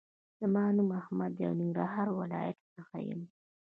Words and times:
زما 0.41 0.63
نوم 0.75 0.89
احمد 1.01 1.31
دې 1.37 1.43
او 1.47 1.53
ننګرهار 1.59 2.07
ولایت 2.21 2.57
څخه 2.75 2.95
یم 3.07 3.21